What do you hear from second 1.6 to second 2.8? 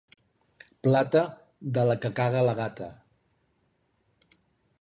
de la que caga la